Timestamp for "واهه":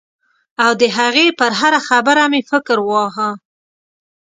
2.89-3.29